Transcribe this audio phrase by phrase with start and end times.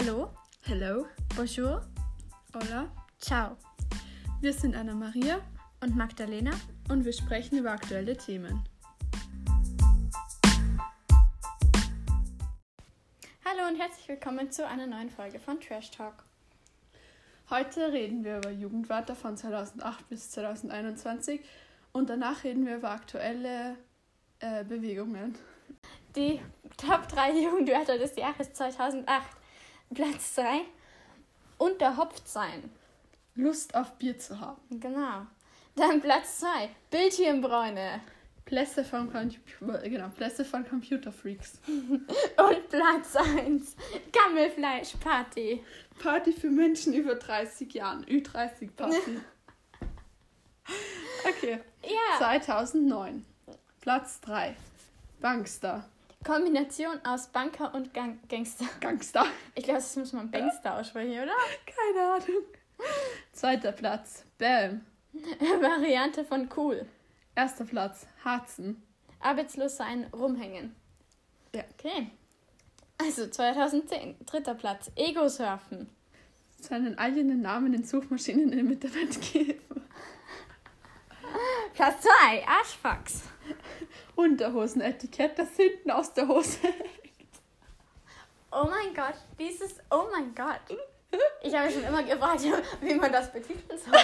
[0.00, 0.30] Hallo,
[0.62, 1.06] Hello.
[1.34, 1.82] bonjour,
[2.54, 2.88] Hola.
[3.18, 3.56] ciao
[4.40, 5.40] Wir sind Anna Maria
[5.82, 6.52] und Magdalena.
[6.88, 8.62] und wir sprechen über aktuelle Themen.
[13.44, 16.22] Hallo und herzlich willkommen zu einer neuen Folge von Trash Talk.
[17.50, 21.40] Heute reden wir über Jugendwörter von 2008 bis 2021
[21.90, 23.74] und danach reden wir über aktuelle
[24.38, 25.36] äh, Bewegungen.
[26.14, 26.40] Die
[26.76, 29.37] Top 3 Jugendwörter des Jahres 2008.
[29.94, 30.62] Platz 3.
[31.58, 32.70] Unterhopft sein.
[33.34, 34.60] Lust auf Bier zu haben.
[34.70, 35.26] Genau.
[35.76, 36.70] Dann Platz 2.
[36.90, 38.00] Bildschirmbräune.
[38.44, 39.10] Plätze von,
[39.84, 41.60] genau, Plätze von Computerfreaks.
[41.66, 43.76] Und Platz 1.
[44.10, 45.62] Gammelfleischparty.
[45.98, 48.04] Party für Menschen über 30 Jahren.
[48.06, 49.20] Ü30 Party.
[51.26, 51.58] Okay.
[51.82, 52.18] Ja.
[52.18, 53.24] 2009.
[53.80, 54.54] Platz 3.
[55.20, 55.88] Bankster.
[56.24, 58.66] Kombination aus Banker und Gang Gangster.
[58.80, 59.26] Gangster.
[59.54, 61.32] Ich glaube, das muss man Bankster aussprechen, oder?
[61.66, 62.44] Keine Ahnung.
[63.32, 64.24] Zweiter Platz.
[64.38, 64.84] Bam.
[65.60, 66.86] Variante von cool.
[67.34, 68.06] Erster Platz.
[68.24, 68.82] Harzen.
[69.20, 70.74] Arbeitslos sein, rumhängen.
[71.54, 71.64] Ja.
[71.78, 72.10] Okay.
[72.98, 75.88] Also 2010, dritter Platz, Ego-Surfen.
[76.60, 79.60] Seinen eigenen Namen in Suchmaschinen im Internet geben.
[81.78, 83.22] Platz 2, Arschfax.
[84.16, 86.58] Unterhosenetikett, das hinten aus der Hose.
[88.50, 90.76] Oh mein Gott, dieses, oh mein Gott.
[91.40, 92.42] Ich habe schon immer gefragt,
[92.80, 93.92] wie man das betiteln soll.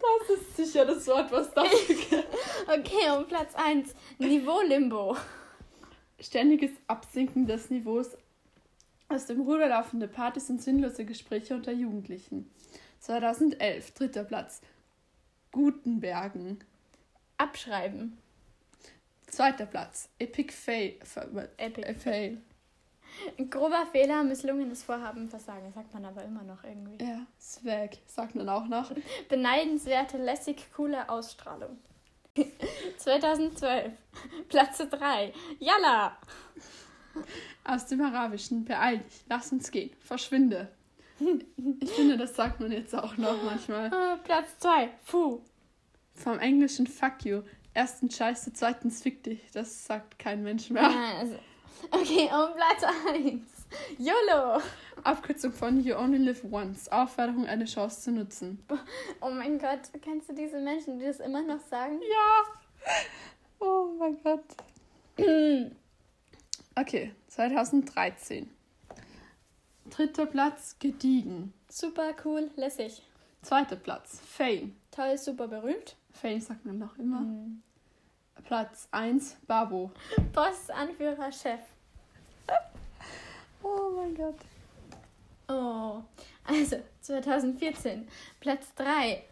[0.00, 2.24] Das ist sicher das Wort, was gibt.
[2.66, 5.14] Okay, und Platz 1, Niveau-Limbo.
[6.18, 8.16] Ständiges Absinken des Niveaus
[9.10, 12.50] aus dem Ruder laufende Partys und sinnlose Gespräche unter Jugendlichen.
[13.00, 14.62] 2011, dritter Platz.
[15.52, 16.64] Gutenbergen.
[17.38, 18.18] Abschreiben.
[19.26, 20.08] Zweiter Platz.
[20.18, 20.98] Epic Fail.
[21.56, 21.82] Epic.
[21.86, 22.42] Äh, Fail.
[23.50, 27.02] Grober Fehler, misslungenes Vorhaben, Versagen, sagt man aber immer noch irgendwie.
[27.04, 27.96] Ja, Swag.
[28.06, 28.92] Sagt man auch noch.
[29.28, 31.78] Beneidenswerte, lässig, coole Ausstrahlung.
[32.98, 33.92] 2012,
[34.48, 36.16] Platz 3, Yalla.
[37.64, 38.64] Aus dem Arabischen.
[38.64, 39.24] Beeil dich.
[39.28, 39.90] Lass uns gehen.
[40.00, 40.68] Verschwinde.
[41.80, 43.92] Ich finde, das sagt man jetzt auch noch manchmal.
[43.92, 45.42] Ah, Platz 2, Fu.
[46.22, 47.42] Vom Englischen Fuck you.
[47.74, 49.40] Erstens Scheiße, zweitens Fick dich.
[49.52, 50.90] Das sagt kein Mensch mehr.
[51.18, 51.38] Also,
[51.92, 52.82] Okay, und Platz
[53.14, 53.42] 1,
[53.98, 54.60] YOLO.
[55.04, 56.88] Abkürzung von You Only Live Once.
[56.88, 58.64] Aufforderung, eine Chance zu nutzen.
[59.20, 62.00] Oh mein Gott, kennst du diese Menschen, die das immer noch sagen?
[62.00, 62.96] Ja.
[63.60, 64.44] Oh mein Gott.
[66.74, 68.50] Okay, 2013.
[69.90, 71.52] Dritter Platz, gediegen.
[71.68, 73.02] Super cool, lässig.
[73.42, 74.76] Zweiter Platz, Fame.
[74.90, 75.96] Toll, super berühmt.
[76.20, 77.20] Fame sagt man noch immer.
[77.20, 77.62] Mhm.
[78.44, 79.90] Platz 1, Babo.
[80.32, 81.60] Boss, Anführer, Chef.
[83.62, 84.36] Oh mein Gott.
[85.48, 86.02] Oh,
[86.44, 88.06] also 2014,
[88.38, 89.24] Platz 3,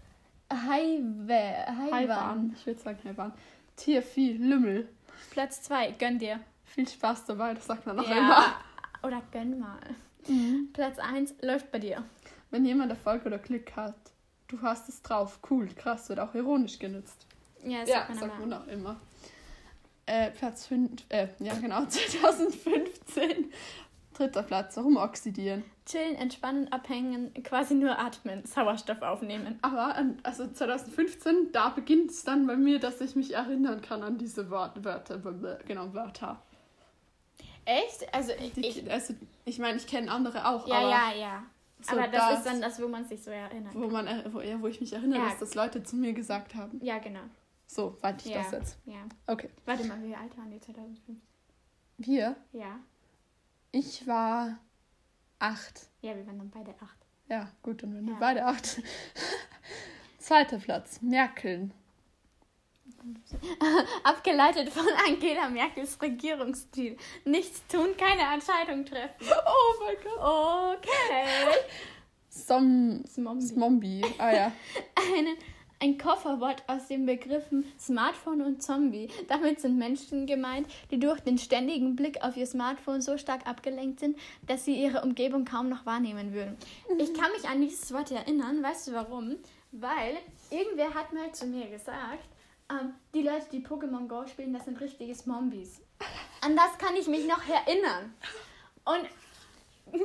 [0.51, 2.55] Haiwe, Haiwan.
[2.57, 3.33] Ich würde sagen Haiwan.
[3.77, 4.89] Tier, Vieh, Lümmel.
[5.31, 6.41] Platz 2, gönn dir.
[6.65, 8.17] Viel Spaß dabei, das sagt man noch ja.
[8.17, 8.55] immer.
[9.03, 9.79] Oder gönn mal.
[10.73, 12.03] Platz 1, läuft bei dir.
[12.51, 13.95] Wenn jemand Erfolg oder Glück hat,
[14.49, 15.41] du hast es drauf.
[15.51, 17.27] Cool, krass, wird auch ironisch genutzt.
[17.65, 18.47] Ja, das ja, sagt man sagt immer.
[18.47, 19.01] man auch immer.
[20.07, 23.53] Äh, Platz 5, äh, ja genau, 2015.
[24.15, 25.62] Dritter Platz, rumoxidieren.
[25.85, 29.59] Chillen, entspannen, abhängen, quasi nur atmen, Sauerstoff aufnehmen.
[29.61, 34.03] Aber an, also 2015, da beginnt es dann bei mir, dass ich mich erinnern kann
[34.03, 35.19] an diese Wort, Wörter,
[35.67, 36.41] genau, Wörter.
[37.67, 38.15] Echt?
[38.15, 39.15] Also ich, Die, ich also,
[39.45, 41.43] ich meine, ich kenne andere auch, ja, aber ja, ja.
[41.81, 43.75] So aber das das, ist dann das, wo man sich so erinnert.
[43.75, 45.28] wo, man, er- wo, ja, wo ich mich erinnere, Ja.
[45.31, 46.78] dass das Leute zu mir gesagt haben.
[46.82, 47.20] Ja, genau.
[47.66, 48.42] So, warte ich Ja.
[48.42, 48.78] das jetzt.
[48.87, 49.04] Ja.
[49.26, 49.50] Okay.
[49.64, 51.19] Warte mal, wie alt waren die 2005?
[51.98, 52.78] Wir, Ja.
[53.72, 54.59] ich war
[55.38, 55.88] acht.
[56.00, 56.97] Ja, wir waren dann beide acht.
[57.28, 58.81] Ja, gut, dann waren wir beide acht.
[60.19, 61.72] Zweiter Platz, Merkeln.
[64.03, 66.97] Abgeleitet von Angela Merkels Regierungsstil.
[67.25, 69.15] Nichts tun, keine Entscheidung treffen.
[69.21, 70.79] Oh mein Gott.
[70.79, 71.56] Okay.
[72.29, 73.47] Som Zombie.
[73.47, 74.05] Zombie.
[74.19, 74.53] Ah ja.
[75.15, 75.37] Einen,
[75.79, 79.09] ein Kofferwort aus den Begriffen Smartphone und Zombie.
[79.29, 84.00] Damit sind Menschen gemeint, die durch den ständigen Blick auf ihr Smartphone so stark abgelenkt
[84.00, 86.56] sind, dass sie ihre Umgebung kaum noch wahrnehmen würden.
[86.99, 88.62] Ich kann mich an dieses Wort erinnern.
[88.62, 89.37] Weißt du warum?
[89.73, 90.17] Weil
[90.50, 92.29] irgendwer hat mal zu mir gesagt,
[92.71, 95.81] ähm, die Leute, die Pokémon Go spielen, das sind richtige Zombies.
[96.41, 98.15] An das kann ich mich noch erinnern.
[98.85, 99.09] Und.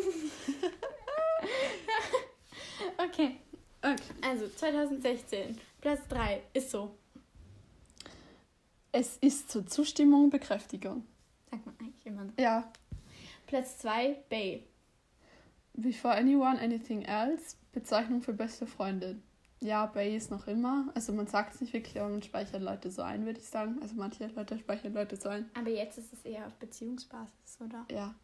[2.98, 3.38] okay.
[3.82, 4.14] Okay.
[4.22, 6.96] Also 2016, Platz 3, ist so.
[8.92, 11.06] Es ist zur Zustimmung Bekräftigung.
[11.50, 12.28] Sagt man eigentlich immer.
[12.38, 12.72] Ja.
[13.48, 14.68] Platz 2, Bay.
[15.74, 17.56] Before anyone, anything else.
[17.72, 19.24] Bezeichnung für beste Freundin.
[19.64, 20.90] Ja, Bay ist noch immer.
[20.96, 23.78] Also man sagt es nicht wirklich, aber man speichert Leute so ein, würde ich sagen.
[23.82, 25.50] Also manche Leute speichern Leute so ein.
[25.54, 27.86] Aber jetzt ist es eher auf Beziehungsbasis, oder?
[27.92, 28.16] Ja.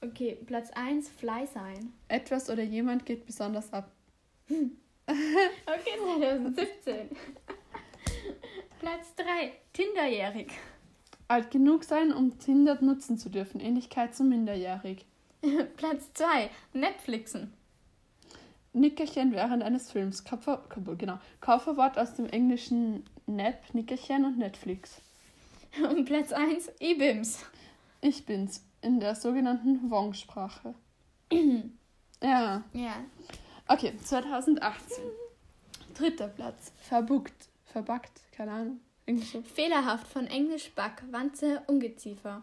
[0.00, 1.92] Okay, Platz 1, Fly sein.
[2.08, 3.90] Etwas oder jemand geht besonders ab.
[5.04, 7.08] Okay, 2017.
[8.78, 10.52] Platz 3, Tinderjährig.
[11.26, 13.60] Alt genug sein, um Tinder nutzen zu dürfen.
[13.60, 15.04] Ähnlichkeit zu minderjährig.
[15.76, 17.52] Platz 2, Netflixen.
[18.72, 20.24] Nickerchen während eines Films.
[20.24, 20.64] Kopfer,
[20.98, 21.18] genau.
[21.40, 25.00] Kaufverwort aus dem englischen Nap, Nickerchen und Netflix.
[25.82, 27.46] Und Platz 1, E-Bims.
[28.02, 28.62] Ich bin's.
[28.82, 30.74] In der sogenannten Wong-Sprache.
[32.22, 32.62] ja.
[32.74, 33.04] Ja.
[33.68, 35.04] Okay, 2018.
[35.94, 36.72] Dritter Platz.
[36.76, 37.48] Verbuckt.
[37.64, 38.20] Verbackt.
[38.32, 38.80] Keine Ahnung.
[39.08, 39.42] So.
[39.42, 42.42] Fehlerhaft von Englisch Back, Wanze, Ungeziefer.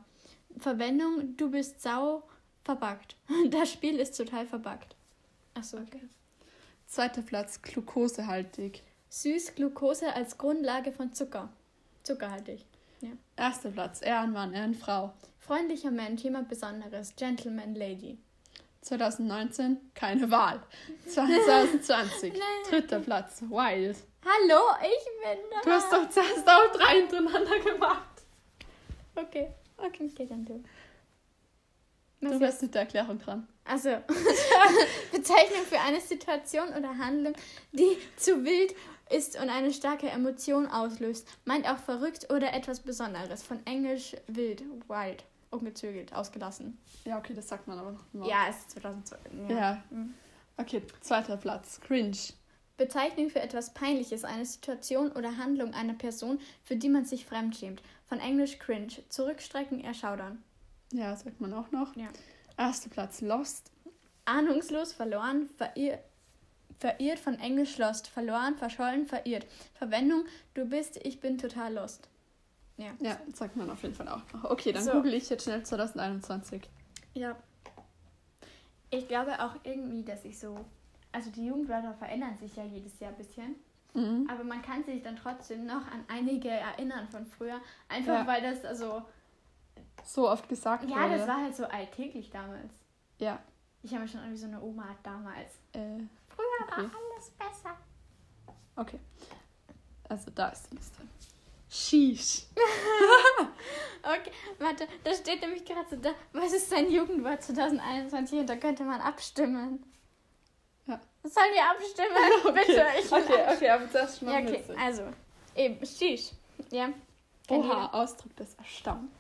[0.57, 2.23] Verwendung, du bist sau
[2.63, 3.15] verbackt.
[3.49, 4.95] Das Spiel ist total verbackt.
[5.53, 6.01] Achso, okay.
[6.89, 7.61] Zweiter Platz.
[7.61, 8.81] Glukosehaltig.
[9.09, 11.49] Süß, Glucose als Grundlage von Zucker.
[12.01, 12.65] Zuckerhaltig.
[13.01, 13.09] Ja.
[13.37, 14.01] Erster Platz.
[14.01, 15.13] Ehrenmann, Ehrenfrau.
[15.37, 17.15] Freundlicher Mensch, jemand Besonderes.
[17.15, 18.17] Gentleman, Lady.
[18.81, 19.77] 2019.
[19.93, 20.63] Keine Wahl.
[21.07, 22.33] 2020.
[22.33, 22.41] Nein.
[22.67, 23.43] Dritter Platz.
[23.43, 23.97] Wild.
[24.25, 25.61] Hallo, ich bin da.
[25.63, 28.23] Du hast doch zuerst auch drei hintereinander gemacht.
[29.13, 29.49] Okay.
[29.77, 30.63] Okay, okay dann du.
[32.21, 33.47] Du Was bist mit der Erklärung dran.
[33.63, 33.89] Also,
[35.11, 37.33] Bezeichnung für eine Situation oder Handlung,
[37.71, 38.75] die zu wild
[39.09, 41.27] ist und eine starke Emotion auslöst.
[41.45, 43.43] Meint auch verrückt oder etwas Besonderes.
[43.43, 46.77] Von Englisch wild, wild, ungezügelt, ausgelassen.
[47.05, 48.27] Ja, okay, das sagt man aber noch.
[48.27, 49.17] Ja, es ist 2002.
[49.49, 49.83] Ja.
[49.89, 50.13] Mhm.
[50.57, 51.79] Okay, zweiter Platz.
[51.81, 52.17] Cringe.
[52.77, 57.81] Bezeichnung für etwas Peinliches, eine Situation oder Handlung einer Person, für die man sich fremdschämt.
[58.05, 60.43] Von Englisch cringe, zurückstrecken, erschaudern.
[60.91, 61.95] Ja, sagt man auch noch.
[61.95, 62.07] Ja.
[62.57, 63.21] Erster Platz.
[63.21, 63.71] Lost.
[64.25, 66.01] Ahnungslos, verloren, verirrt,
[66.79, 69.47] verirrt von Englisch lost, verloren, verschollen, verirrt.
[69.73, 72.07] Verwendung, du bist, ich bin total lost.
[72.77, 72.91] Ja.
[73.01, 74.43] Ja, sagt man auf jeden Fall auch noch.
[74.51, 74.91] Okay, dann So.
[74.91, 76.61] google ich jetzt schnell 2021.
[77.13, 77.35] Ja.
[78.91, 80.57] Ich glaube auch irgendwie, dass ich so.
[81.11, 83.55] Also die Jugendwörter verändern sich ja jedes Jahr ein bisschen.
[83.95, 84.29] Mhm.
[84.31, 87.59] Aber man kann sich dann trotzdem noch an einige erinnern von früher.
[87.87, 88.27] Einfach Ja.
[88.27, 89.01] weil das also.
[90.03, 91.17] So oft gesagt Ja, wurde.
[91.17, 92.73] das war halt so alltäglich damals.
[93.19, 93.39] Ja.
[93.83, 95.53] Ich habe mir schon irgendwie so eine Oma damals.
[95.73, 96.81] Äh, Früher Okay.
[96.83, 97.77] war alles besser.
[98.75, 98.99] okay.
[100.09, 101.01] Also da ist die Liste.
[101.69, 102.45] Sheesh.
[104.01, 108.55] Okay, warte, da steht nämlich gerade so da, was ist dein Jugendwort 2021 und da
[108.55, 109.83] könnte man abstimmen.
[110.87, 110.99] Ja.
[111.23, 112.55] Sollen wir abstimmen?
[112.55, 113.55] Bitte, ich will okay, abstimmen.
[113.57, 115.03] okay, aber das Ja, okay, also,
[115.55, 116.31] eben, Shish.
[116.71, 116.89] Ja,
[117.49, 117.87] Oha.
[117.91, 119.11] Ausdruck des Erstaunens.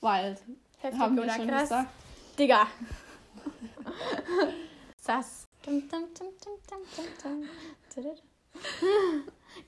[0.00, 0.40] Wild.
[0.78, 1.62] heftig Haben wir oder schon krass.
[1.62, 1.90] gesagt.
[2.38, 2.66] Digga.
[4.96, 5.46] Sass.
[5.64, 6.80] Dum, dum, dum, dum, dum,
[7.24, 8.14] dum, dum.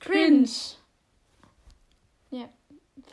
[0.00, 0.48] Cringe.
[2.30, 2.48] Ja.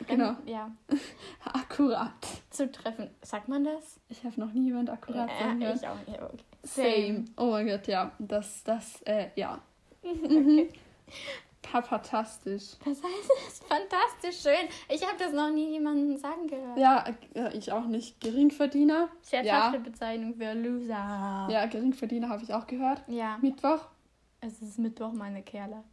[0.06, 0.36] Genau.
[0.46, 0.70] Ja,
[1.44, 2.12] Akkurat.
[2.50, 3.10] zutreffen.
[3.22, 3.98] Sagt man das?
[4.08, 5.78] Ich habe noch nie jemand akkurat sagen Ja, hören.
[5.80, 6.22] ich auch nicht.
[6.22, 6.44] Okay.
[6.62, 7.24] Same.
[7.36, 8.12] Oh mein Gott, ja.
[8.18, 9.60] Das, das, äh, ja.
[10.02, 10.70] Okay.
[11.70, 12.76] Papatastisch.
[12.84, 14.68] Das heißt, es ist fantastisch schön.
[14.88, 16.78] Ich habe das noch nie jemandem sagen gehört.
[16.78, 18.20] Ja, äh, ich auch nicht.
[18.20, 19.08] Geringverdiener.
[19.28, 21.48] Scherzhafte Bezeichnung für Loser.
[21.50, 23.02] Ja, Geringverdiener habe ich auch gehört.
[23.08, 23.38] Ja.
[23.40, 23.86] Mittwoch.
[24.40, 25.84] Es ist Mittwoch, meine Kerle.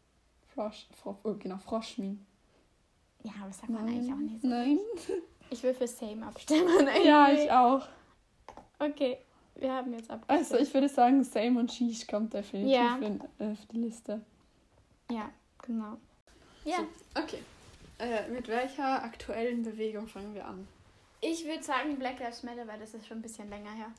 [0.53, 2.25] Frosch, Fro oh, genau, Froschmin.
[3.23, 4.47] Ja, aber das sagt man eigentlich auch nicht so.
[4.47, 4.79] Nein.
[5.49, 6.87] Ich will für Same abstimmen.
[7.05, 7.43] Ja, irgendwie.
[7.45, 7.87] ich auch.
[8.79, 9.17] Okay,
[9.55, 10.51] wir haben jetzt abgestimmt.
[10.51, 12.97] Also ich würde sagen, Same und Sheesh kommt definitiv Ja.
[12.97, 14.21] in, äh, auf die Liste.
[15.11, 15.29] Ja,
[15.67, 15.97] genau.
[16.65, 16.79] Ja,
[17.13, 17.43] Okay.
[17.99, 20.67] Äh, mit welcher aktuellen Bewegung fangen wir an?
[21.21, 23.91] ich würde sagen Black Lives Matter, weil das ist schon ein bisschen länger her.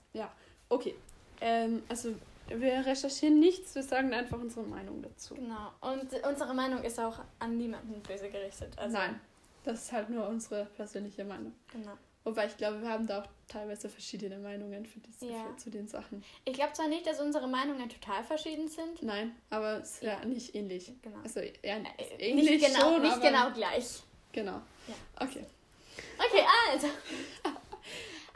[0.68, 0.94] Okay.
[1.40, 2.14] Ähm, also
[2.48, 5.34] wir recherchieren nichts, wir sagen einfach unsere Meinung dazu.
[5.34, 5.72] Genau.
[5.80, 8.72] Und unsere Meinung ist auch an niemanden böse gerichtet.
[8.78, 9.20] Also, Nein.
[9.64, 11.52] Das ist halt nur unsere persönliche Meinung.
[11.72, 11.92] Genau.
[12.28, 15.56] Wobei ich glaube, wir haben da auch teilweise verschiedene Meinungen für diese, Ja.
[15.56, 16.22] zu den Sachen.
[16.44, 19.02] Ich glaube zwar nicht, dass unsere Meinungen total verschieden sind.
[19.02, 20.92] Nein, aber es wäre nicht ähnlich.
[21.00, 21.18] Genau.
[21.22, 21.84] Also eher Äh,
[22.18, 24.02] ähnlich nicht genau, schon, nicht genau gleich.
[24.32, 24.60] Genau.
[24.86, 24.94] Ja.
[25.26, 25.46] Okay.
[26.18, 26.86] Okay, also.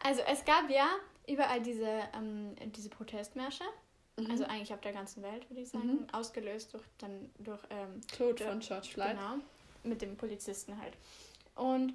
[0.04, 0.88] Also es gab ja
[1.28, 3.62] überall diese, ähm, diese Protestmärsche.
[4.18, 4.30] Mhm.
[4.32, 5.86] Also eigentlich auf der ganzen Welt, würde ich sagen.
[6.00, 6.06] Mhm.
[6.12, 9.10] Ausgelöst durch dann durch ähm, Tod von George Floyd.
[9.10, 9.36] genau,
[9.84, 10.94] mit dem Polizisten halt.
[11.54, 11.94] Und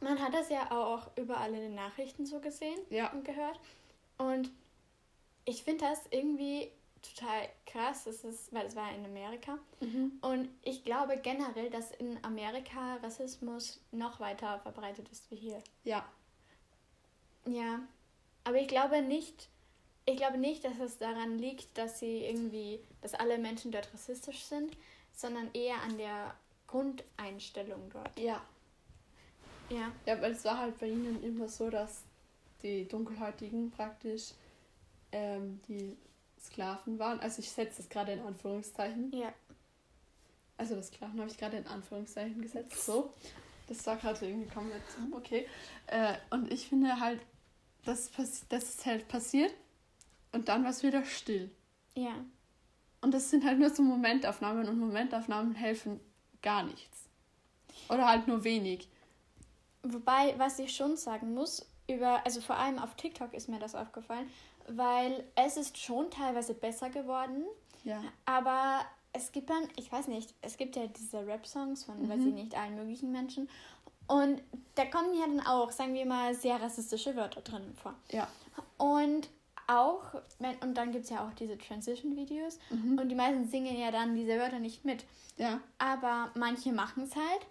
[0.00, 3.10] man hat das ja auch überall in den Nachrichten so gesehen Ja.
[3.12, 3.58] und gehört.
[4.18, 4.50] Und
[5.44, 6.70] ich finde das irgendwie
[7.02, 9.58] total krass, das ist, weil es war in Amerika.
[9.80, 10.18] Mhm.
[10.22, 15.62] Und ich glaube generell, dass in Amerika Rassismus noch weiter verbreitet ist wie hier.
[15.84, 16.04] Ja.
[17.46, 17.80] Ja,
[18.44, 19.48] aber ich glaube nicht,
[20.04, 24.42] ich glaube nicht, dass es daran liegt, dass sie irgendwie, dass alle Menschen dort rassistisch
[24.44, 24.76] sind,
[25.14, 26.34] sondern eher an der
[26.66, 28.18] Grundeinstellung dort.
[28.18, 28.42] Ja.
[29.70, 29.92] Ja.
[30.06, 32.02] Ja, weil es war halt bei ihnen immer so, dass
[32.62, 34.32] die Dunkelhäutigen praktisch
[35.12, 35.96] ähm, die
[36.40, 37.20] Sklaven waren.
[37.20, 39.12] Also ich setze das gerade in Anführungszeichen.
[39.12, 39.32] Ja.
[40.56, 42.84] Also das Sklaven habe ich gerade in Anführungszeichen gesetzt.
[42.84, 43.12] So.
[43.68, 44.82] Das war gerade irgendwie komplett
[45.12, 45.46] okay.
[45.88, 47.20] Äh, und ich finde halt,
[47.84, 48.10] das,
[48.48, 49.52] das ist halt passiert
[50.32, 51.50] und dann war es wieder still.
[51.94, 52.14] Ja.
[53.00, 56.00] Und das sind halt nur so Momentaufnahmen und Momentaufnahmen helfen
[56.42, 57.04] gar nichts.
[57.88, 58.88] Oder halt nur wenig.
[59.92, 63.74] Wobei, was ich schon sagen muss, über, also vor allem auf TikTok ist mir das
[63.74, 64.28] aufgefallen,
[64.68, 67.44] weil es ist schon teilweise besser geworden.
[67.84, 68.02] Ja.
[68.24, 68.80] Aber
[69.12, 72.08] es gibt dann, ich weiß nicht, es gibt ja diese Rap-Songs von, mhm.
[72.08, 73.48] weiß ich nicht, allen möglichen Menschen.
[74.08, 74.42] Und
[74.74, 77.94] da kommen ja dann auch, sagen wir mal, sehr rassistische Wörter drin vor.
[78.10, 78.28] Ja.
[78.78, 79.28] Und
[79.66, 80.14] auch,
[80.60, 82.98] und dann gibt es ja auch diese Transition-Videos mhm.
[82.98, 85.04] und die meisten singen ja dann diese Wörter nicht mit.
[85.38, 85.60] Ja.
[85.78, 87.46] Aber manche machen es halt.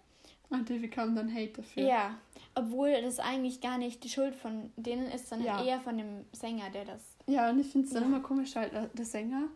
[0.49, 1.83] Und die bekommen dann Hate dafür.
[1.83, 2.15] Ja,
[2.53, 5.63] obwohl das eigentlich gar nicht die Schuld von denen ist, sondern Ja.
[5.63, 7.01] eher von dem Sänger, der das.
[7.27, 8.09] Ja, und ich finde es dann Ja.
[8.09, 9.47] immer komisch, weil der- Sänger,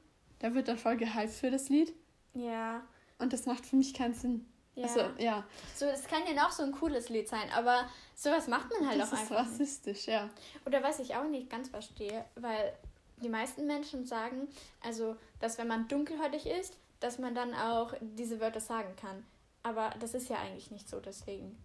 [0.41, 1.93] der wird dann voll gehypt für das Lied.
[2.33, 2.81] Ja.
[3.19, 4.45] Und das macht für mich keinen Sinn.
[4.75, 4.83] Ja.
[4.87, 5.43] Also, ja,
[5.75, 8.99] So, das kann ja noch so ein cooles Lied sein, aber sowas macht man halt
[8.99, 9.41] das auch ist einfach.
[9.43, 9.51] Nicht.
[9.51, 10.29] rassistisch, ja.
[10.65, 12.73] Oder was ich auch nicht ganz verstehe, weil
[13.17, 14.47] die meisten Menschen sagen,
[14.81, 19.25] also, dass wenn man dunkelhäutig ist, dass man dann auch diese Wörter sagen kann.
[19.69, 21.55] Aber das ist ja eigentlich nicht so, deswegen.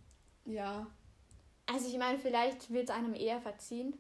[0.44, 0.86] Ja,
[1.66, 3.94] Also ich meine, vielleicht wird es einem eher verziehen,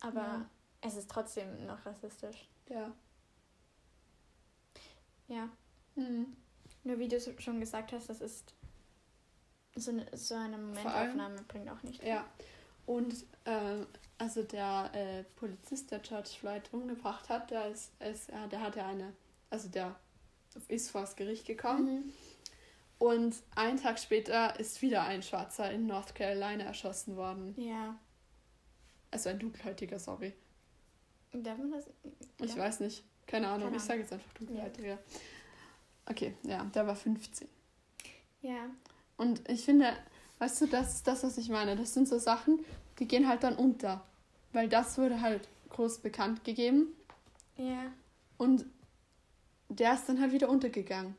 [0.00, 0.50] aber Ja.
[0.80, 2.48] es ist trotzdem noch rassistisch.
[2.68, 2.92] ja.
[5.28, 5.48] Ja.
[5.96, 6.36] Mhm.
[6.84, 8.54] Nur wie du schon gesagt hast, das ist
[9.74, 12.02] so eine, so eine Momentaufnahme bringt auch nicht.
[12.02, 12.24] Ja.
[12.86, 13.12] Und
[13.44, 13.84] äh,
[14.18, 18.84] also der äh, Polizist, der George Floyd umgebracht hat, der ist, ist ja, der hatte
[18.84, 19.12] eine,
[19.50, 19.94] also der
[20.68, 21.86] ist vors Gericht gekommen.
[22.06, 22.12] Mhm.
[22.98, 27.54] Und einen Tag später ist wieder ein Schwarzer in North Carolina erschossen worden.
[27.58, 27.98] Ja.
[29.10, 30.32] Also ein Dunkelhäutiger, sorry.
[31.32, 31.84] Darf man das?
[32.42, 32.62] Ich Ja.
[32.62, 33.04] weiß nicht.
[33.26, 33.64] Keine Ahnung.
[33.64, 34.98] Keine Ich sage jetzt einfach Dunkelhäutiger.
[36.06, 37.48] Okay, ja, der war 15.
[38.40, 38.70] Ja.
[39.16, 39.92] Und ich finde,
[40.38, 41.76] weißt du, das ist das, was ich meine.
[41.76, 42.64] Das sind so Sachen,
[42.98, 44.06] die gehen halt dann unter.
[44.52, 46.94] Weil das wurde halt groß bekannt gegeben
[47.56, 47.92] Ja.
[48.38, 48.64] und
[49.68, 51.16] der ist dann halt wieder untergegangen.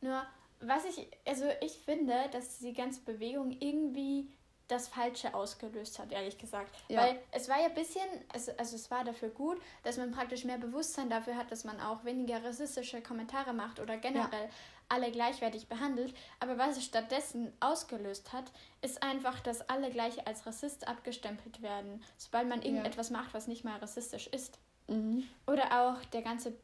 [0.00, 0.24] Nur,
[0.60, 4.28] was ich, also ich finde, dass die ganze Bewegung irgendwie
[4.68, 6.74] das Falsche ausgelöst hat, ehrlich gesagt.
[6.88, 7.00] Ja.
[7.00, 10.44] Weil es war ja ein bisschen, also, also es war dafür gut, dass man praktisch
[10.44, 14.50] mehr Bewusstsein dafür hat, dass man auch weniger rassistische Kommentare macht oder generell
[14.90, 16.14] alle gleichwertig behandelt.
[16.38, 22.02] Aber was es stattdessen ausgelöst hat, ist einfach, dass alle gleich als Rassist abgestempelt werden,
[22.18, 24.58] sobald man irgendetwas macht, was nicht mal rassistisch ist.
[24.86, 25.24] Mhm.
[25.46, 26.54] Oder auch der ganze,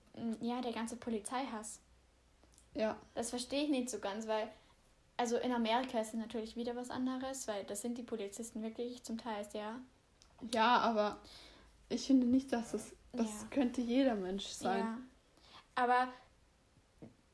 [0.41, 1.81] ja, der ganze Polizeihass.
[2.75, 4.49] Ja, Das verstehe ich nicht so ganz, weil,
[5.16, 9.02] also in Amerika ist es natürlich wieder was anderes, weil das sind die Polizisten wirklich
[9.04, 9.81] zum Teil sehr.
[10.52, 11.19] ja, aber
[11.88, 13.47] ich finde nicht, dass es, das Ja.
[13.50, 14.81] könnte jeder Mensch sein.
[14.81, 14.99] Ja.
[15.76, 16.09] Aber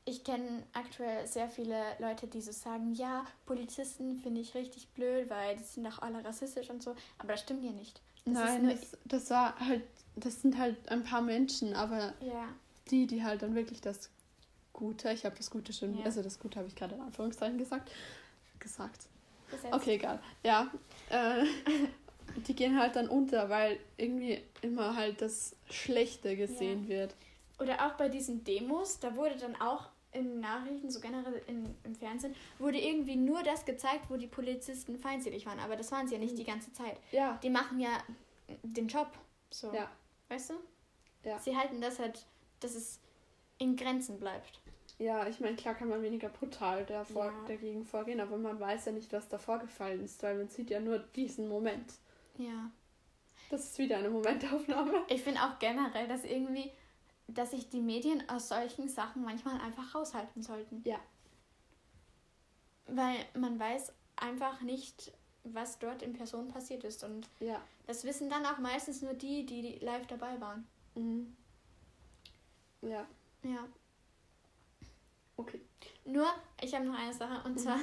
[0.05, 5.29] ich kenne aktuell sehr viele Leute, die so sagen, ja, Polizisten finde ich richtig blöd,
[5.29, 6.95] weil die sind doch alle rassistisch und so.
[7.19, 8.01] Aber das stimmt ja nicht.
[8.25, 9.83] Das Nein, das, das war halt,
[10.15, 12.47] das sind halt ein paar Menschen, aber Ja,
[12.89, 14.09] die, die halt dann wirklich das
[14.73, 16.05] Gute, ich habe das Gute schon, Ja.
[16.05, 17.91] also das Gute habe ich gerade in Anführungszeichen gesagt,
[18.59, 19.07] gesagt.
[19.49, 19.73] Gesetz.
[19.73, 20.19] Okay, egal.
[20.43, 20.71] Ja,
[21.09, 21.43] äh,
[22.47, 27.13] die gehen halt dann unter, weil irgendwie immer halt das Schlechte gesehen wird.
[27.59, 31.95] Oder auch bei diesen Demos, da wurde dann auch in Nachrichten, so generell in, im
[31.95, 35.59] Fernsehen, wurde irgendwie nur das gezeigt, wo die Polizisten feindselig waren.
[35.59, 36.97] Aber das waren sie ja nicht die ganze Zeit.
[37.11, 37.37] Ja.
[37.43, 37.89] Die machen ja
[38.63, 39.09] den Job.
[39.49, 39.73] So.
[39.73, 39.89] Ja.
[40.29, 40.53] Weißt du?
[41.23, 41.37] Ja.
[41.39, 42.25] Sie halten das halt,
[42.61, 42.99] dass es
[43.57, 44.60] in Grenzen bleibt.
[45.01, 47.45] Ja, ich meine, klar kann man weniger brutal davor, Ja.
[47.47, 50.79] dagegen vorgehen, aber man weiß ja nicht, was da vorgefallen ist, weil man sieht ja
[50.79, 51.93] nur diesen Moment.
[52.37, 52.69] Ja.
[53.49, 55.01] Das ist wieder eine Momentaufnahme.
[55.09, 56.71] Ich finde auch generell, dass irgendwie,
[57.27, 60.83] dass sich die Medien aus solchen Sachen manchmal einfach raushalten sollten.
[60.85, 60.99] Ja.
[62.85, 65.11] Weil man weiß einfach nicht,
[65.43, 67.03] was dort in Person passiert ist.
[67.03, 67.59] Und Ja.
[67.87, 70.67] das wissen dann auch meistens nur die, die live dabei waren.
[70.93, 71.35] Mhm.
[72.83, 73.07] Ja,
[73.43, 73.67] Ja.
[75.41, 75.61] Okay.
[76.05, 76.27] Nur,
[76.61, 77.79] ich habe noch eine Sache und zwar,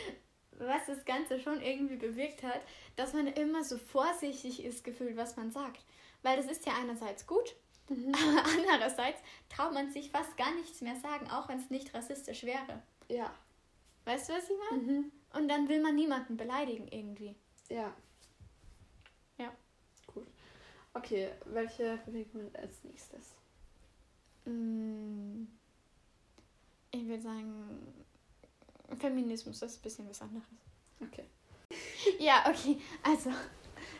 [0.52, 2.60] was das Ganze schon irgendwie bewirkt hat,
[2.96, 5.84] dass man immer so vorsichtig ist gefühlt, was man sagt.
[6.22, 7.54] Weil das ist ja einerseits gut,
[7.88, 8.12] Mhm.
[8.14, 12.44] aber andererseits traut man sich fast gar nichts mehr sagen, auch wenn es nicht rassistisch
[12.44, 12.82] wäre.
[13.08, 13.34] Ja.
[14.04, 14.82] Weißt du, was ich meine?
[14.82, 15.12] Mhm.
[15.34, 17.34] Und dann will man niemanden beleidigen irgendwie.
[17.68, 17.94] Ja.
[19.38, 19.52] Ja.
[20.06, 20.26] Gut.
[20.94, 23.34] Okay, welche Bewegung als nächstes?
[24.46, 25.44] Mm,
[26.90, 27.94] Ich würde sagen,
[28.98, 30.46] Feminismus das ist ein bisschen was anderes.
[31.00, 31.24] Okay.
[32.18, 32.78] Ja, okay.
[33.02, 33.30] Also,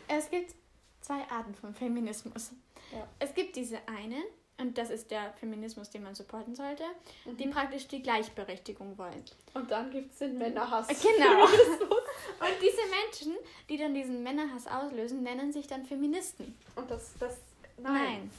[0.07, 0.55] es gibt
[1.01, 2.51] zwei Arten von Feminismus.
[2.91, 3.07] Ja.
[3.19, 4.23] Es gibt diese eine,
[4.57, 6.83] und das ist der Feminismus, den man supporten sollte,
[7.25, 7.51] die Mhm.
[7.51, 9.23] praktisch die Gleichberechtigung wollen.
[9.53, 10.87] Und dann gibt es den Männerhass.
[10.87, 11.43] Genau.
[11.45, 13.37] Und diese Menschen,
[13.69, 16.55] die dann diesen Männerhass auslösen, nennen sich dann Feministen.
[16.75, 17.37] Und das, das,
[17.77, 18.31] Nein.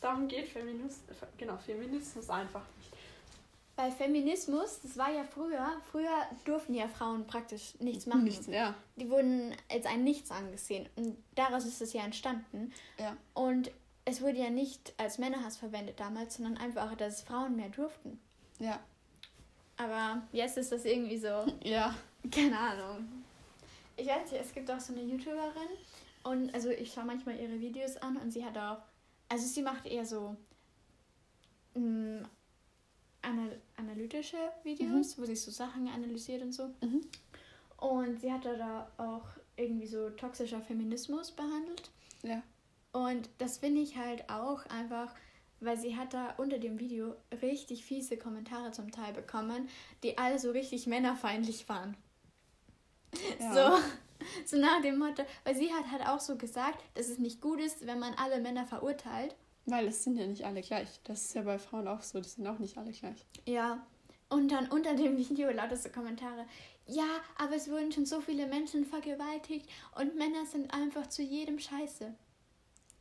[0.00, 1.00] Darum geht Feminismus,
[1.38, 2.90] genau, Feminismus einfach nicht.
[3.76, 8.24] Weil Feminismus, das war ja früher, früher durften ja Frauen praktisch nichts machen.
[8.24, 8.74] Nichts, ja.
[8.96, 10.88] Die wurden als ein Nichts angesehen.
[10.94, 12.72] Und daraus ist es ja entstanden.
[12.98, 13.16] Ja.
[13.34, 13.72] Und
[14.04, 18.20] es wurde ja nicht als Männerhass verwendet damals, sondern einfach, dass Frauen mehr durften.
[18.60, 18.78] Ja.
[19.76, 21.96] Aber jetzt ist das irgendwie so, Ja.
[22.30, 23.08] keine Ahnung.
[23.96, 25.68] Ich weiß nicht, es gibt auch so eine YouTuberin
[26.24, 28.78] und also ich schaue manchmal ihre Videos an und sie hat auch,
[29.28, 30.36] also sie macht eher so
[31.74, 32.28] mh,
[33.24, 36.68] anal analytische Videos, wo sie so Sachen analysiert und so.
[36.80, 37.00] Mhm.
[37.78, 39.26] Und sie hat da auch
[39.56, 41.90] irgendwie so toxischer Feminismus behandelt.
[42.22, 42.42] Ja.
[42.92, 45.14] Und das finde ich halt auch einfach,
[45.60, 49.68] weil sie hat da unter dem Video richtig fiese Kommentare zum Teil bekommen,
[50.02, 51.96] die alle so richtig männerfeindlich waren.
[53.40, 53.52] ja.
[53.52, 53.84] So,
[54.46, 57.60] so nach dem Motto, weil sie hat halt auch so gesagt, dass es nicht gut
[57.60, 59.34] ist, wenn man alle Männer verurteilt.
[59.66, 61.00] Weil es sind ja nicht alle gleich.
[61.04, 62.20] Das ist ja bei Frauen auch so.
[62.20, 63.24] Die sind auch nicht alle gleich.
[63.46, 63.86] Ja.
[64.28, 66.46] Und dann unter dem Video lauter so Kommentare.
[66.86, 67.06] Ja,
[67.38, 69.68] aber es wurden schon so viele Menschen vergewaltigt
[69.98, 72.14] und Männer sind einfach zu jedem Scheiße.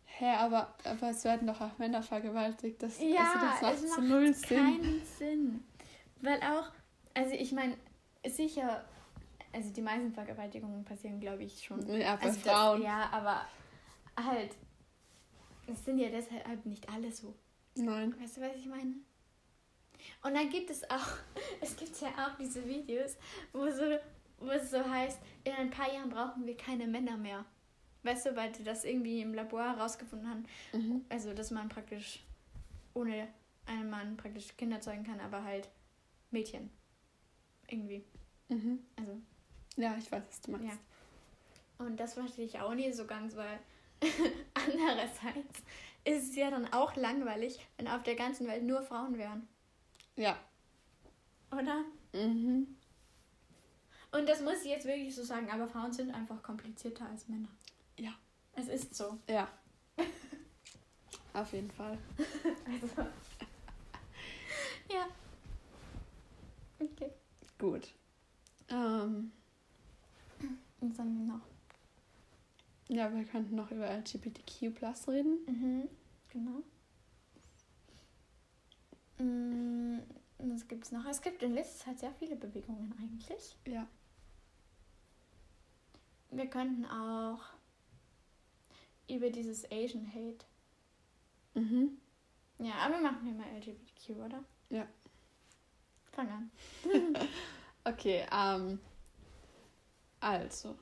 [0.06, 2.82] Hä, aber, aber es werden doch auch Männer vergewaltigt.
[2.82, 4.58] Das, Ja, also das macht es macht null Sinn.
[4.58, 5.64] keinen Sinn.
[6.22, 6.72] Weil auch,
[7.14, 7.76] also ich meine,
[8.26, 8.86] sicher,
[9.52, 11.80] also die meisten Vergewaltigungen passieren, glaube ich, schon.
[11.88, 12.82] Ja, bei also Frauen.
[12.82, 13.42] Das, ja, aber
[14.24, 14.52] halt,
[15.68, 17.36] es sind ja deshalb nicht alle so.
[17.76, 18.14] Nein.
[18.20, 18.94] Weißt du, was ich meine?
[20.22, 21.18] Und dann gibt es auch,
[21.62, 23.18] es gibt ja auch diese Videos,
[23.52, 23.84] wo, so,
[24.40, 27.46] wo es so heißt, in ein paar Jahren brauchen wir keine Männer mehr.
[28.04, 30.46] Weißt du, weil die das irgendwie im Labor herausgefunden haben.
[30.74, 31.06] Mhm.
[31.08, 32.22] Also, dass man praktisch
[32.94, 33.30] ohne
[33.66, 35.70] einen Mann praktisch Kinder zeugen kann, aber halt
[36.32, 36.70] Mädchen.
[37.70, 38.04] Irgendwie.
[38.50, 38.80] Mhm.
[38.98, 39.22] Also,
[39.78, 40.68] Ja, ich weiß, was du meinst.
[40.68, 41.86] ja.
[41.86, 43.58] Und das verstehe ich auch nie so ganz, weil
[44.54, 45.64] andererseits
[46.06, 49.48] ist es ja dann auch langweilig, wenn auf der ganzen Welt nur Frauen wären.
[50.16, 50.38] Ja.
[51.52, 51.84] Oder?
[52.14, 52.76] Mhm.
[54.12, 57.50] Und das muss ich jetzt wirklich so sagen, aber Frauen sind einfach komplizierter als Männer.
[57.98, 58.14] Ja.
[58.56, 59.18] Es ist so.
[59.28, 59.48] Ja.
[61.34, 61.98] Auf jeden Fall.
[62.66, 63.10] Also.
[64.92, 65.08] ja.
[66.80, 67.10] Okay.
[67.58, 67.94] Gut.
[68.70, 69.32] Ähm,
[70.80, 71.53] Und dann noch.
[72.96, 75.40] Ja, wir könnten noch über LGBTQ reden.
[75.48, 75.90] Mhm.
[76.30, 76.64] Genau.
[79.18, 80.00] Mm,
[80.40, 81.06] Was gibt es noch?
[81.06, 83.56] Es gibt in letzter Zeit sehr viele Bewegungen eigentlich.
[83.68, 83.88] Ja.
[86.32, 87.42] Wir könnten auch
[89.10, 90.46] über dieses Asian Hate.
[91.54, 91.98] Mhm.
[92.60, 94.44] Ja, aber wir machen hier mal LGBTQ, oder?
[94.70, 94.88] Ja.
[96.12, 96.52] Fang an.
[97.86, 98.80] Okay, ähm,
[100.22, 100.76] also.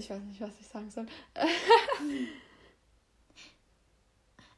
[0.00, 1.06] Ich weiß nicht, was ich sagen soll.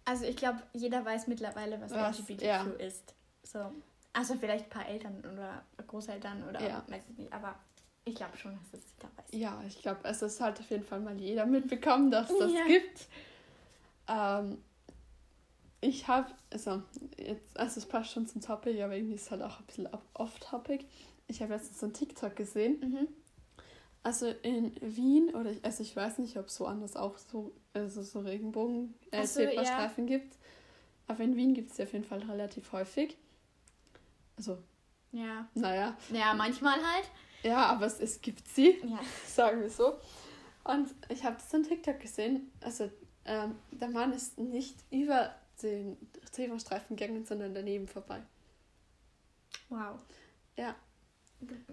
[0.05, 2.65] Also ich glaube, jeder weiß mittlerweile, was, Was, LGBTQ ja.
[2.79, 3.15] ist.
[3.45, 3.73] So.
[4.13, 6.85] Also vielleicht ein paar Eltern oder Großeltern oder Ja.
[6.89, 7.55] weiß ich nicht, aber
[8.05, 9.27] ich glaube schon, dass es jeder weiß.
[9.31, 12.65] Ja, ich glaube, es ist halt auf jeden Fall mal jeder mitbekommen, dass das Ja.
[12.67, 13.07] gibt.
[14.09, 14.59] Ähm,
[15.81, 16.83] ich habe, also,
[17.17, 19.89] jetzt, also es passt schon zum Topic, aber irgendwie ist es halt auch ein bisschen
[20.15, 20.85] off-topic.
[21.29, 22.81] Ich habe letztens so ein TikTok gesehen.
[22.81, 23.09] Mhm.
[24.05, 27.53] Also in Wien, oder ich, also ich weiß nicht, ob es so anders auch so,
[27.73, 29.51] also so regenbogen äh, so, ja.
[29.51, 30.37] Zebrastreifen gibt.
[31.07, 33.17] Aber in Wien gibt es auf jeden Fall relativ häufig.
[34.37, 34.59] Also,
[35.13, 35.49] Ja.
[35.55, 35.97] naja.
[36.13, 37.11] Ja, manchmal halt.
[37.45, 38.81] Ja, aber es, es gibt sie.
[38.85, 39.01] Ja.
[39.27, 39.99] sagen wir so.
[40.65, 42.51] Und ich habe das in TikTok gesehen.
[42.61, 42.91] Also
[43.25, 45.97] ähm, der Mann ist nicht über den
[46.31, 48.23] Zebrastreifen gegangen, sondern daneben vorbei.
[49.69, 50.01] Wow.
[50.57, 50.75] Ja.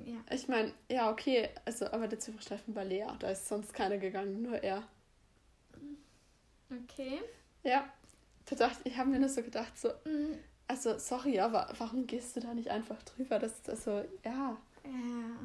[0.05, 0.17] Ja.
[0.31, 3.15] Ich meine, ja, okay, also aber der Zebrastreifen war leer.
[3.19, 4.83] Da ist sonst keiner gegangen, nur er.
[6.71, 7.21] Okay.
[7.63, 7.91] Ja.
[8.45, 10.39] Da dachte, ich habe mir nur so gedacht, so, Mhm.
[10.67, 13.37] also sorry, aber warum gehst du da nicht einfach drüber?
[13.39, 14.57] Das ist also, ja.
[14.83, 15.35] Ja.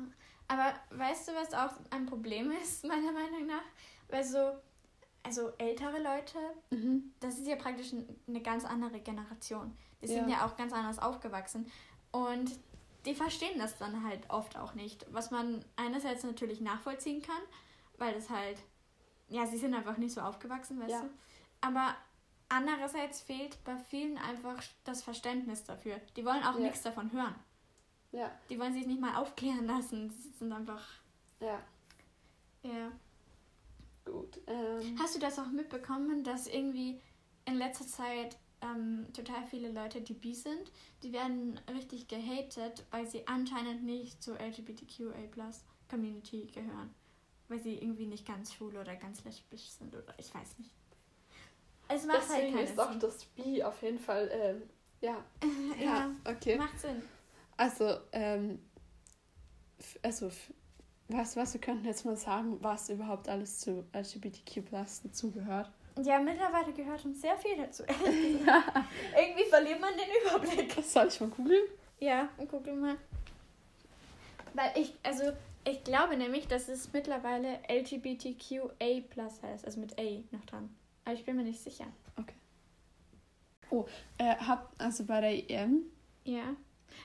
[0.49, 3.63] Aber weißt du, was auch ein Problem ist, meiner Meinung nach?
[4.09, 4.53] Weil so,
[5.23, 6.39] also ältere Leute,
[6.71, 7.13] Mhm.
[7.21, 9.77] das ist ja praktisch ein- eine ganz andere Generation.
[10.03, 10.37] Die sind Ja.
[10.39, 11.71] ja auch ganz anders aufgewachsen.
[12.13, 12.51] Und
[13.07, 15.07] die verstehen das dann halt oft auch nicht.
[15.13, 17.43] Was man einerseits natürlich nachvollziehen kann,
[17.99, 18.59] weil das halt
[19.29, 21.01] ja, sie sind einfach nicht so aufgewachsen, weißt Ja.
[21.01, 21.09] du.
[21.63, 21.97] Aber
[22.51, 25.99] andererseits fehlt bei vielen einfach das Verständnis dafür.
[26.17, 26.61] Die wollen auch Ja.
[26.67, 27.35] nichts davon hören.
[28.13, 30.11] Ja, Die wollen sich nicht mal aufklären lassen.
[30.11, 30.87] Sie sind einfach.
[31.41, 31.59] ja,
[32.63, 32.93] Ja.
[34.05, 34.39] gut.
[34.47, 37.01] Ähm, Hast du das auch mitbekommen, dass irgendwie
[37.47, 43.07] in letzter Zeit ähm, total viele Leute, die bi sind, die werden richtig gehatet, weil
[43.07, 45.13] sie anscheinend nicht zur LGBTQA
[45.89, 46.95] Community gehören.
[47.49, 50.71] Weil sie irgendwie nicht ganz schwul oder ganz lesbisch sind oder ich weiß nicht.
[51.89, 54.63] Es macht halt deswegen keinen ist auch das Bi auf jeden Fall, ähm,
[55.01, 55.23] ja.
[55.79, 56.57] Ja, okay.
[56.57, 57.03] macht Sinn.
[57.57, 58.59] Also, ähm,
[60.03, 60.31] also,
[61.09, 65.71] was, was wir könnten jetzt mal sagen, was überhaupt alles zu LGBTQ Plus dazugehört.
[66.03, 67.85] Ja, mittlerweile gehört uns sehr viel dazu.
[69.17, 70.09] Irgendwie verliert man den
[70.51, 70.85] Überblick.
[70.85, 71.65] Soll ich mal googeln?
[72.01, 72.97] Ja, guck mal.
[74.55, 75.33] Weil ich, also,
[75.65, 80.03] ich glaube nämlich, dass es mittlerweile LGBTQA plus heißt, also mit A
[80.33, 80.75] noch dran.
[81.05, 81.87] Aber ich bin mir nicht sicher.
[84.19, 85.83] Äh, hab, also bei der EM
[86.25, 86.55] Ja.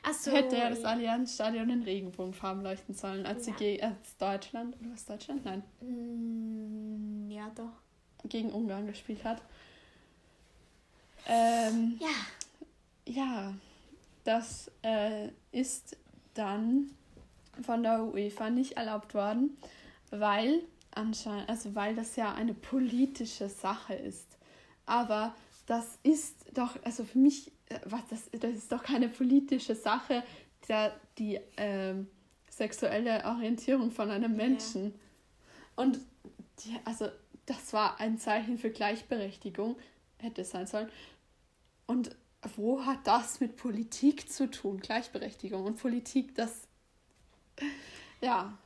[0.03, 0.29] Achso.
[0.31, 3.57] hätte ja das Allianzstadion in Regenbogenfarben leuchten sollen, als sie Ja.
[3.57, 5.43] gegen als Deutschland, oder was Deutschland?
[5.45, 7.71] Nein, Mm, Ja, doch.
[8.25, 9.41] Gegen Ungarn gespielt hat.
[11.27, 12.07] Ähm, Ja.
[13.05, 13.53] Ja,
[14.23, 15.97] das äh, ist
[16.35, 16.91] dann
[17.65, 19.57] von der UEFA nicht erlaubt worden,
[20.11, 24.37] weil anscheinend, also weil das ja eine politische Sache ist.
[24.85, 29.75] Aber das ist doch, also für mich, äh, was das, das ist doch keine politische
[29.75, 30.23] Sache,
[30.67, 32.07] der, die ähm,
[32.49, 34.37] sexuelle Orientierung von einem Ja.
[34.37, 34.93] Menschen.
[35.75, 35.99] Und
[36.63, 37.09] die, also
[37.49, 39.75] das war ein Zeichen für Gleichberechtigung,
[40.19, 40.89] hätte es sein sollen.
[41.87, 42.15] Und
[42.55, 44.79] wo hat das mit Politik zu tun?
[44.79, 46.67] Gleichberechtigung und Politik, das.
[48.21, 48.57] Ja,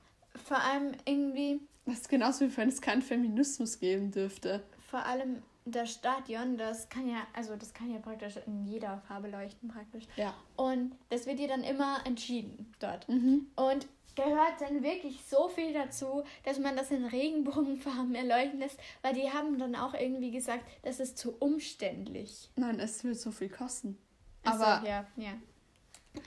[0.45, 4.63] Vor allem irgendwie, das ist genauso wie wenn es keinen Feminismus geben dürfte.
[4.89, 9.29] vor allem das Stadion, das kann ja, also das kann ja praktisch in jeder Farbe
[9.29, 10.03] leuchten praktisch.
[10.17, 10.33] Ja.
[10.57, 13.07] Und das wird ja dann immer entschieden dort.
[13.07, 13.47] Mhm.
[13.55, 19.13] Und gehört dann wirklich so viel dazu, dass man das in Regenbogenfarben erleuchten lässt, weil
[19.13, 22.49] die haben dann auch irgendwie gesagt, das ist zu umständlich.
[22.55, 23.97] Nein, es wird so viel kosten.
[24.43, 25.33] Aber ja, ja.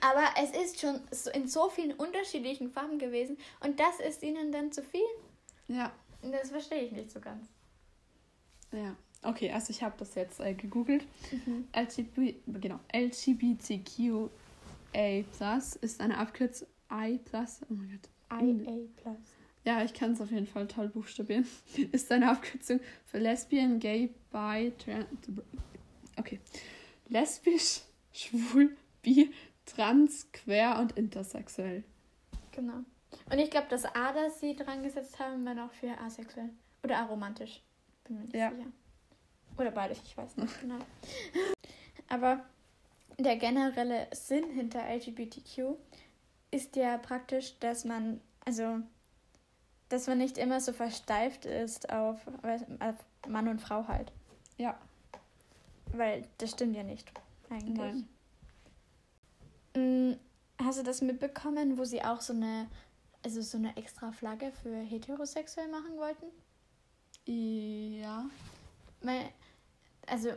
[0.01, 4.51] Aber es ist schon so- in so vielen unterschiedlichen Farben gewesen und das ist ihnen
[4.51, 5.01] dann zu viel?
[5.69, 7.47] ja, Das verstehe ich nicht so ganz.
[8.71, 8.95] ja.
[9.23, 11.03] Okay, also ich habe das jetzt äh, gegoogelt.
[11.31, 11.67] Mhm.
[11.75, 14.29] LGB, genau, LGBTQA
[15.81, 17.61] ist eine Abkürzung I plus.
[17.69, 18.41] Oh mein Gott.
[18.41, 19.17] IA Plus.
[19.65, 21.45] Ja, ich kann es auf jeden Fall toll buchstabieren.
[21.91, 25.07] Ist eine Abkürzung für Lesbian, Gay, Bi, Trans.
[26.17, 26.39] Okay.
[27.09, 27.81] Lesbisch,
[28.13, 29.31] schwul, bi,
[29.65, 31.83] trans, queer und intersexuell.
[32.51, 32.83] Genau.
[33.31, 36.49] Und ich glaube, das A, das sie dran gesetzt haben, war noch für asexuell.
[36.83, 37.61] Oder aromantisch.
[38.05, 38.49] Bin mir nicht Ja.
[38.51, 38.67] sicher.
[39.57, 40.77] Oder beides, ich weiß nicht genau.
[42.09, 42.45] Aber
[43.19, 45.75] der generelle Sinn hinter LGBTQ
[46.51, 48.79] ist ja praktisch, dass man, also,
[49.89, 52.19] dass man nicht immer so versteift ist auf,
[52.79, 52.95] auf
[53.27, 54.11] Mann und Frau halt.
[54.57, 54.77] Ja.
[55.93, 57.11] Weil das stimmt ja nicht,
[57.49, 58.05] eigentlich.
[59.73, 60.13] Nein.
[60.13, 60.17] Mm,
[60.59, 62.67] Hast du das mitbekommen, wo sie auch so eine,
[63.23, 66.25] also so eine extra Flagge für heterosexuell machen wollten?
[68.01, 68.25] Ja.
[69.01, 69.29] Weil,
[70.07, 70.31] also,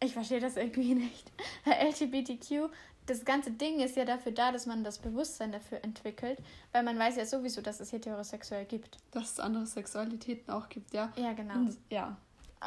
[0.00, 1.30] ich verstehe das irgendwie nicht.
[1.64, 2.70] Weil LGBTQ,
[3.06, 6.38] das ganze Ding ist ja dafür da, dass man das Bewusstsein dafür entwickelt,
[6.72, 8.98] weil man weiß ja sowieso, dass es heterosexuell gibt.
[9.12, 11.12] Dass es andere Sexualitäten auch gibt, ja.
[11.16, 11.54] Ja, genau.
[11.54, 12.16] Und, ja.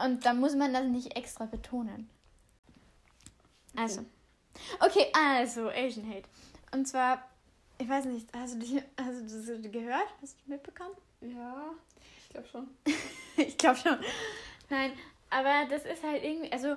[0.03, 2.09] Und da muss man das nicht extra betonen.
[3.75, 4.05] Also.
[4.79, 6.27] Okay, also Asian Hate.
[6.71, 7.23] Und zwar,
[7.77, 10.07] ich weiß nicht, hast du, dich, hast du das gehört?
[10.21, 10.95] Hast du mitbekommen?
[11.21, 11.71] Ja,
[12.23, 12.67] ich glaube schon.
[13.37, 13.97] ich glaube schon.
[14.69, 14.91] Nein,
[15.29, 16.75] aber das ist halt irgendwie, also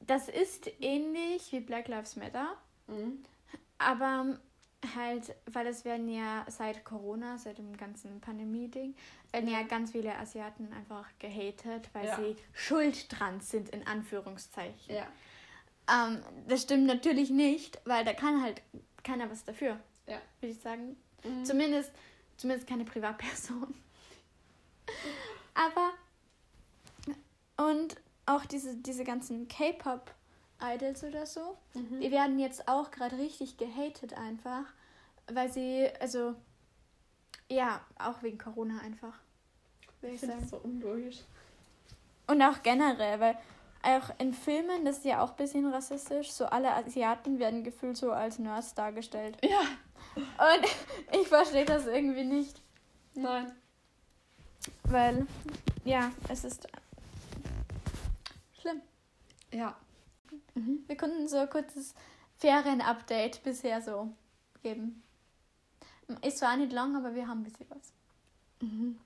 [0.00, 2.56] das ist ähnlich wie Black Lives Matter,
[2.86, 3.22] Mhm.
[3.78, 4.38] aber
[4.94, 8.94] halt, weil es werden ja seit Corona, seit dem ganzen Pandemie-Ding,
[9.32, 12.16] werden ja ganz viele Asiaten einfach gehatet, weil Ja.
[12.16, 14.94] sie schuld dran sind, in Anführungszeichen.
[14.94, 15.06] Ja.
[15.90, 18.62] Ähm, das stimmt natürlich nicht, weil da kann halt
[19.02, 20.20] keiner was dafür, Ja.
[20.40, 20.96] würde ich sagen.
[21.24, 21.44] Mhm.
[21.44, 21.90] Zumindest,
[22.36, 23.74] zumindest keine Privatperson.
[25.54, 25.90] Aber
[27.70, 27.96] und
[28.28, 32.00] auch diese, diese ganzen K-Pop-Idols oder so, Mhm.
[32.00, 34.64] die werden jetzt auch gerade richtig gehatet einfach,
[35.32, 36.34] weil sie, also
[37.48, 39.14] ja, auch wegen Corona einfach.
[40.02, 41.18] Ich ich finde das so unlogisch.
[42.26, 43.38] Und auch generell, weil
[43.82, 47.96] auch in Filmen, das ist ja auch ein bisschen rassistisch, so alle Asiaten werden gefühlt
[47.96, 49.38] so als Nerds dargestellt.
[49.42, 49.60] Ja.
[50.16, 50.66] Und
[51.20, 52.60] ich verstehe das irgendwie nicht,
[53.14, 53.52] Nein.
[54.84, 55.26] weil,
[55.84, 56.68] ja, es ist.
[59.52, 59.76] Ja.
[60.54, 60.84] Mhm.
[60.86, 61.94] Wir konnten so ein kurzes
[62.36, 64.12] Ferien-Update bisher so
[64.62, 65.02] geben.
[66.22, 67.92] Ist zwar nicht lang, aber wir haben ein bisschen was.
[68.60, 68.98] Mhm.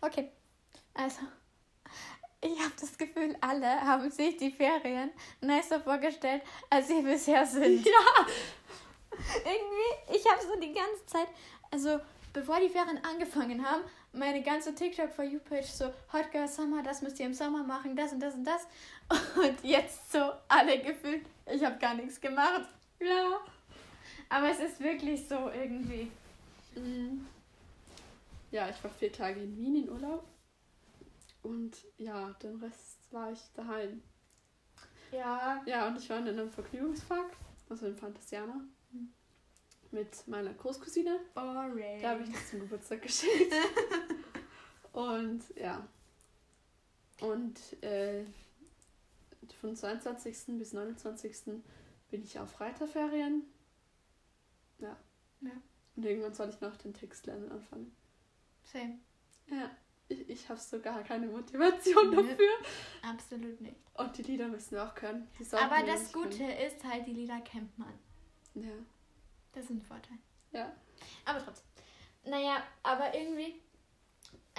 [0.00, 0.30] Okay,
[0.94, 1.20] also
[2.40, 5.10] ich habe das Gefühl, alle haben sich die Ferien
[5.40, 7.86] nicer vorgestellt, als sie bisher sind.
[7.86, 8.26] Ja.
[9.44, 11.28] Irgendwie, ich habe so die ganze Zeit,
[11.70, 12.00] also
[12.32, 16.82] bevor die Ferien angefangen haben, meine ganze TikTok for You Page so Hot Girl Summer,
[16.82, 18.66] das müsst ihr im Sommer machen, das und das und das.
[19.36, 22.66] Und jetzt so alle gefühlt, ich habe gar nichts gemacht.
[22.98, 23.40] Ja.
[24.28, 26.10] Aber es ist wirklich so irgendwie.
[26.74, 27.26] Mhm.
[28.50, 30.24] Ja, ich war vier Tage in Wien in Urlaub.
[31.42, 34.02] Und ja, den Rest war ich daheim.
[35.10, 35.62] Ja.
[35.66, 37.36] Ja, und ich war in einem Vergnügungspark,
[37.68, 38.62] also in Fantasiana,
[39.92, 41.20] mit meiner Großcousine.
[41.34, 42.00] Boring.
[42.00, 43.54] Da habe ich das zum Geburtstag geschenkt.
[44.92, 45.86] und ja.
[47.20, 48.24] Und äh,
[49.60, 50.58] von 22.
[50.58, 51.62] bis 29.
[52.10, 53.44] bin ich auf Reiterferien.
[54.78, 54.96] Ja.
[55.40, 55.52] Ja.
[55.96, 57.94] Und irgendwann soll ich noch den Text lernen anfangen.
[58.64, 58.98] Same.
[59.46, 59.70] Ja.
[60.08, 62.16] Ich, ich habe so gar keine Motivation Nö.
[62.16, 62.50] dafür.
[63.02, 63.76] Absolut nicht.
[63.94, 65.28] Und die Lieder müssen wir auch können.
[65.52, 66.58] Aber das Gute können.
[66.58, 67.92] ist halt, die Lieder kennt man.
[68.54, 68.72] Ja.
[69.52, 70.18] Das ist ein Vorteil.
[70.52, 70.72] Ja.
[71.24, 71.66] Aber trotzdem.
[72.24, 73.60] Naja, aber irgendwie,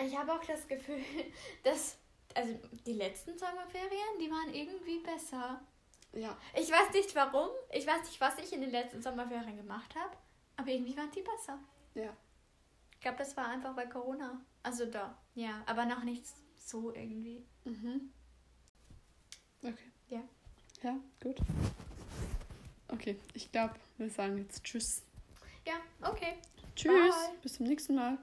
[0.03, 1.03] ich habe auch das Gefühl,
[1.63, 1.97] dass,
[2.35, 5.61] also die letzten Sommerferien, die waren irgendwie besser.
[6.13, 6.37] Ja.
[6.55, 10.15] Ich weiß nicht warum, ich weiß nicht, was ich in den letzten Sommerferien gemacht habe,
[10.57, 11.59] aber irgendwie waren die besser.
[11.95, 12.15] Ja.
[12.91, 14.39] Ich glaube, das war einfach bei Corona.
[14.61, 16.25] Also da, ja, aber noch nicht
[16.55, 17.45] so irgendwie.
[17.65, 18.13] Mhm.
[19.61, 19.91] Okay.
[20.09, 20.21] Ja.
[20.83, 21.37] Ja, gut.
[22.87, 25.03] Okay, ich glaube, wir sagen jetzt Tschüss.
[25.65, 26.33] Ja, okay.
[26.75, 26.91] Tschüss.
[26.91, 27.37] Bye.
[27.41, 28.17] Bis zum nächsten Mal.